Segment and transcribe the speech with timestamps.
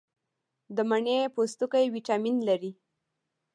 [0.75, 2.71] د مڼې پوستکي ویټامین لري.